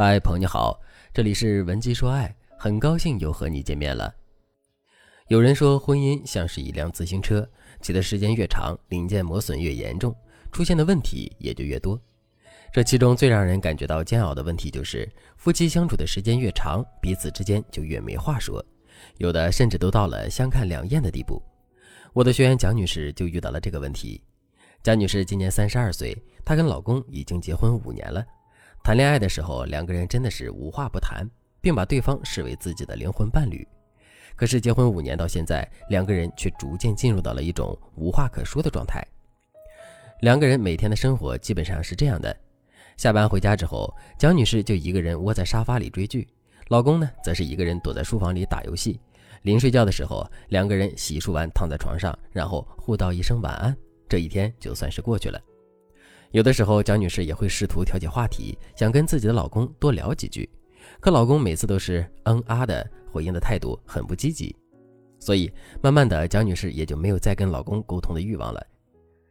[0.00, 0.80] 嗨，朋友你好，
[1.12, 4.14] 这里是文姬说爱，很高兴又和你见面了。
[5.26, 7.44] 有人说，婚姻像是一辆自行车，
[7.80, 10.14] 骑的时间越长，零件磨损越严重，
[10.52, 12.00] 出现的问题也就越多。
[12.72, 18.64] 这其中最让人感觉到煎熬的问题就是，夫妻相处的时间越长，彼此之间就越没话说，
[19.16, 21.42] 有的甚至都到了相看两厌的地步。
[22.12, 24.22] 我的学员蒋女士就遇到了这个问题。
[24.80, 28.24] 蒋女士今年三十二岁，她跟老公已经结婚五年了。
[28.88, 31.28] 谈恋爱的时候，两个人真的是无话不谈，
[31.60, 33.68] 并把对方视为自己的灵魂伴侣。
[34.34, 39.06] 可是结婚五年到现在，两个人却逐渐进入到了一种无话可说的状态。
[40.22, 42.34] 两个人每天的生活基本上是这样的：
[42.96, 46.26] 下班回家之后，蒋女士就一个人窝在沙发里追剧，
[46.68, 48.98] 老公呢，则是一个人躲在书房里打游戏。
[49.42, 53.76] 临睡觉的时候，两个人洗漱完躺在床上，然后互道一声晚安，
[54.08, 55.38] 这一天就算是过去了。
[56.30, 60.48] 有的时候，蒋女士也会试图调节话题，想跟自己的老公多聊几句，
[61.00, 64.54] 可老公每次都是嗯啊的回应的态度很不积极，
[65.18, 68.64] 所以慢慢的，蒋女士也就没有再跟老公沟通的欲望了。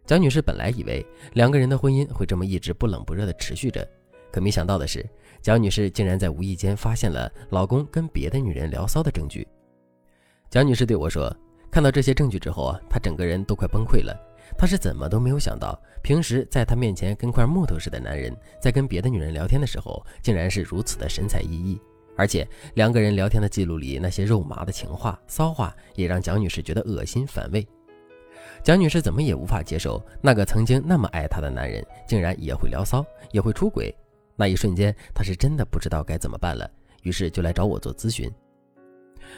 [0.05, 3.88] 蒋女士本来以为两个人的婚姻会这么一直不冷不热的持续着，
[4.31, 5.08] 可没想到的是，
[5.39, 9.47] 蒋女士竟然在无意间发现了老公跟别的女人聊骚的证据。
[10.49, 11.31] 蒋女士对我说，
[11.69, 14.17] 看到这些证据之后啊，她整个人都快崩溃了。
[14.55, 18.31] 她是怎么都没有想到，平时在她面前跟块木头似的男人，
[18.61, 21.79] 在跟别的女人聊天的时候，竟然是如此的神采奕奕。
[22.15, 27.67] 而且两个人聊天的记录里那些肉麻的情话、骚话，也让蒋女士觉得恶心反胃。
[28.63, 33.95] 蒋女士怎么也无法接受，那个曾经那么爱她的男人，竟然也会聊骚，也会出轨。
[34.35, 36.69] 那一瞬间，她是真的不知道该怎么办了，
[37.03, 38.31] 于是就来找我做咨询。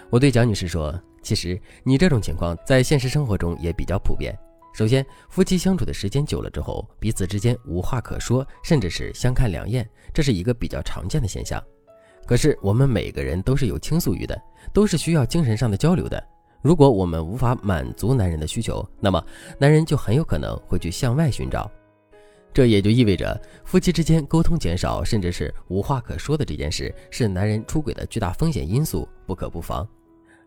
[0.10, 4.34] 我对蒋女士说：“其实你这种情况在现实生活中也比较普遍。”
[4.72, 11.62] 首先，夫妻相处的时间久了之后，彼此之间无话可说，甚至是相看两厌，这是一个比较常见的现象。
[12.26, 14.40] 可是，我们每个人都是有倾诉欲的，
[14.72, 16.24] 都是需要精神上的交流的。
[16.62, 19.22] 如果我们无法满足男人的需求，那么
[19.58, 21.70] 男人就很有可能会去向外寻找。
[22.54, 29.88] 这也就意味着，夫妻之间沟通减少，甚至是无话可说的这件事，是男人出轨的巨大风险因素，不可不防。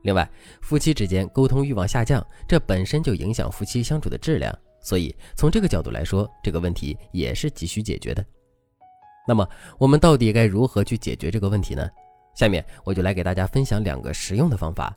[0.02, 0.28] 另外，
[0.60, 8.24] 夫妻之间沟通欲望下降，这本身就影响夫妻相处的质量，所以从这个角度来说，这个问题也是急需解决的。
[9.28, 9.48] 那么，
[9.78, 11.88] 我们到底该如何去解决这个问题呢？
[12.34, 14.92] 下面我就来给大家分享两个实用的方法。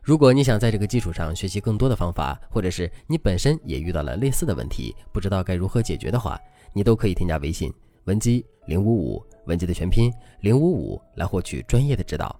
[0.00, 6.38] 如果你想在这个基础上学习更多的方法，或者是你本身也遇到了类似的问题，不知道该如何解决的话，
[6.72, 7.72] 你都可以添加微信
[8.04, 12.38] 文姬零五五，文姬的全拼零五五，来获取专业的指导。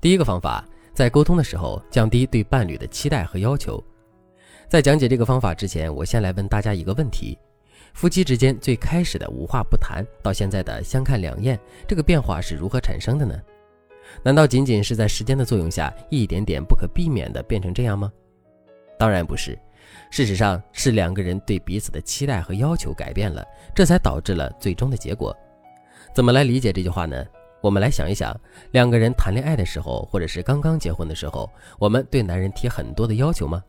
[0.00, 0.64] 第一个方法。
[0.94, 3.82] 在沟通的时候，降低对伴侣的期待和要求。
[4.68, 7.38] 在讲解这个方法之前，我先来问大家一个问题：
[7.94, 13.34] 夫妻之间最开始的无话不谈，到现在的相看两厌，这个变化是如何产生的呢？
[14.22, 18.12] 难道仅仅是在时间的作用下，一点点不可避免的变成这样吗？
[18.98, 19.58] 当然不是，
[20.10, 25.34] 事实上是两个人对彼此的期待和要求改变了，这才导致了最终的结果。
[26.14, 27.24] 怎么来理解这句话呢？
[27.62, 28.38] 我们来想一想，
[28.72, 33.62] 两个人谈恋爱的时候，或者是刚刚结婚的时候，我们对男人提很多的要求吗？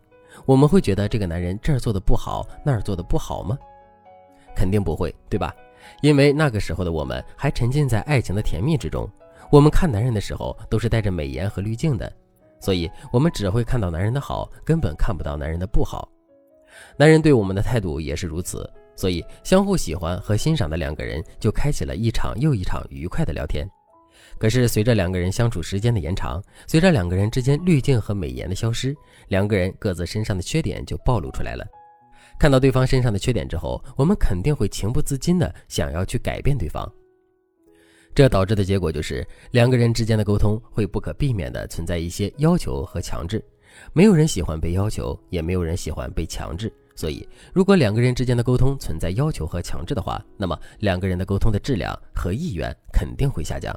[0.47, 3.55] 我们会觉得这个男人这儿做的不好，那儿做的不好吗？
[4.55, 5.55] 肯定不会，对吧？
[6.01, 9.07] 因为那个时候的我们还沉浸在爱情的甜蜜之中，
[9.51, 12.11] 我们看男人的时候都是带着美颜和滤镜的，
[12.59, 16.09] 所以我们只会看到男人的好，根本看不到男人的不好。
[16.97, 23.69] 男人对我们的态度也是如此，所以相互喜欢和欣赏的两个人就开启了一场又一场愉快的聊天。
[24.37, 28.95] 可是，随着两个人相处时间的延长，随着两个人之间滤镜和美颜的消失，
[29.29, 31.65] 两个人各自身上的缺点就暴露出来了。
[32.39, 36.91] 看到对方身上的缺点之后，我们肯定会情不自禁的想要去改变对方。
[38.15, 43.43] 这导致的结果就是，两个人之间的沟通会不可避免的存在一些要求和强制。
[43.91, 46.71] 没有人喜欢被要求，也没有人喜欢被强制。
[46.95, 53.75] 所以，如果两个人之间的沟通存在要求和强制的话，那么两个人的沟通的质量和意愿肯定会下降。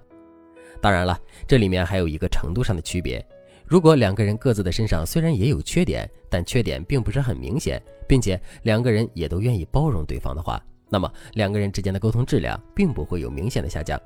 [0.81, 3.25] 当然了，这里面还有一个程度上的区别。
[3.65, 14.01] 如果两个人各自的身上虽然也有缺点，但缺点并不是很明显，并且两个人也都愿意包容对方的话，那么两个人之间的沟通质量并不会有明显的下降。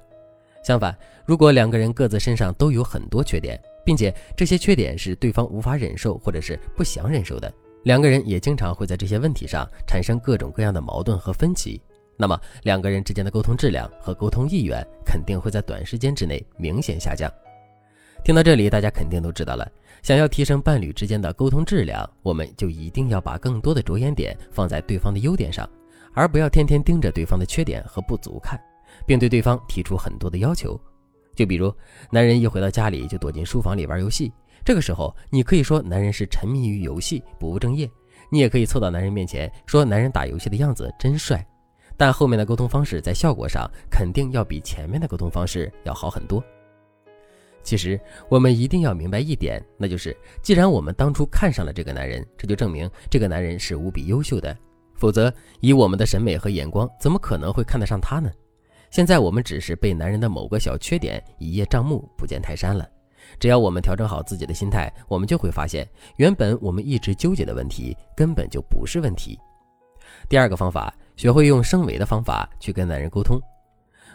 [0.64, 0.96] 相反，
[1.26, 7.52] 如果两个人各自身上都有很多缺点，并且这些缺点是对方无法忍受或者是不想忍受的，
[7.84, 11.80] 两个人也经常会在这些问题上产生各种各样的矛盾和分歧。
[12.20, 17.32] 那么两个人之间的沟通质量和沟通意愿肯定会在短时间之内明显下降。
[18.22, 19.66] 听到这里，大家肯定都知道了，
[20.02, 25.66] 想要提升伴侣之间的沟通质量，我们就一定要把更多的着眼点放在对方的优点上，
[26.12, 28.60] 而不要天天盯着对方的缺点和不足看。
[29.06, 30.78] 并对对方提出很多的要求。
[31.34, 31.72] 就比如，
[32.10, 34.32] 男人一回到家里就躲进书房里玩游戏，
[34.64, 37.88] 这个时候你可以说男人是沉迷于游戏，不务正业；
[38.30, 41.44] 你也可以凑到男人面前说男人打游戏的样子真帅。
[42.00, 46.42] 但后面的沟通方式在效果上肯定要比前面的沟通方式要好很多。
[47.62, 48.00] 其实
[48.30, 54.56] 我们一定要明白一点，那就是既然我们当初看上了这个男人，这就证明这个男人是无比优秀的。
[54.94, 55.30] 否则，
[55.60, 58.30] 以我们的审美和眼光，怎么可能会看得上他呢？
[58.90, 62.88] 现在我们只是被男人的某个小缺点一叶障目，不见泰山了。
[63.38, 65.86] 只要我们调整好自己的心态，我们就会发现，
[66.16, 69.38] 原本我们一直纠结的问题根本就不是问题。
[70.30, 73.38] 第二个方法，学会用升维的方法去跟男人沟通。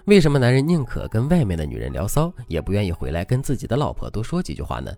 [0.06, 4.92] 为什么男人宁可跟外面的女人聊骚，也不愿意回来跟自己的老婆多说几句话呢？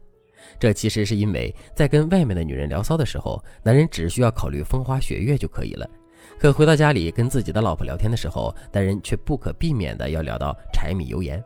[0.57, 5.85] 这其实是因为在跟外面的女人聊骚的时候，男人只需要考虑风花雪月就可以了。
[6.39, 11.43] 可回到家里跟自己的老婆聊天的时候，男人却不可避免的要聊到柴米油盐。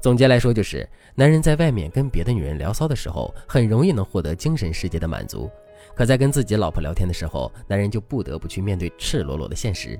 [0.00, 0.84] 总结来说，就是
[1.14, 5.48] 男人在外面跟别的女人聊骚的时候，很容易能获得精神世界的满足；
[5.94, 9.98] 可在跟自己老婆聊天的时候，男人就不得不去面对赤裸裸的现实。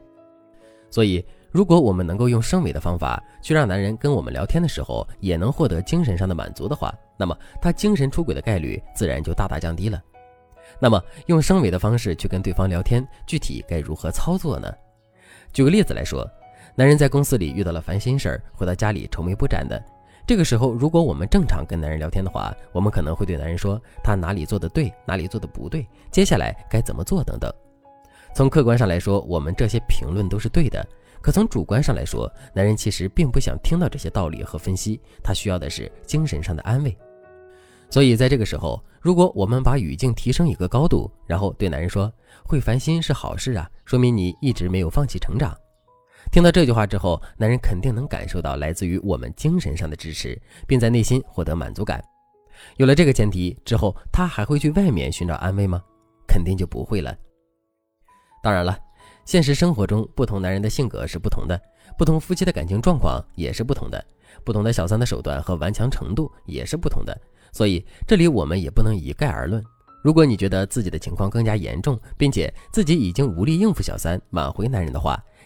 [0.91, 1.25] 所以。
[1.53, 10.03] 如果我们能够用升维的方法去让男人跟我们聊天的时候也能获得精神上的满足的话，那么他精神出轨的概率自然就大大降低了。
[10.81, 14.73] 那么用升维的方式去跟对方聊天，具体该如何操作呢？
[15.53, 16.27] 举个例子来说，
[16.75, 19.79] 男人在公司里遇到了烦心事儿，回到家里愁眉不展的。
[20.27, 27.53] 这个时候，如果我们正常跟男人聊天的话，我们可能会对男人说他哪里做的对，哪里做的不对，接下来该怎么做等等。
[28.35, 30.87] 从客观上来说，我们这些评论都是对的。
[31.21, 36.97] 可从主观上来说，男人其实并不想听到这些道理和分析，他需要的是精神上的安慰。
[37.91, 42.11] 所以在这个时候，如果我们把语境提升一个高度，然后对男人说
[42.47, 45.55] “会烦心是好事啊，说明你一直没有放弃成长”。
[46.33, 52.03] 听到这句话之后，男人肯定能感受到来自于我们精神上的支持，并在内心获得满足感。
[52.79, 55.83] 有了这个前提之后，他还会去外面寻找安慰吗？
[56.27, 57.15] 肯定就不会了。
[58.43, 58.77] 当然了。
[59.27, 61.61] 现实生活中，不同男人的性格是不同的，
[61.97, 64.05] 不同夫妻的感情状况也是不同的，
[64.43, 67.17] 不同的小三的手段和顽强程度也是不同的。
[67.53, 69.63] 所以这里我们也不能一概而论。
[70.03, 75.23] 如果你觉得自己的情况更加严重，并且自己已经无力应付小三，挽回男人的话，